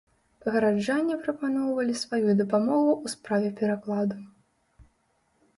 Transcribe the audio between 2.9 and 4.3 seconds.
ў справе перакладу.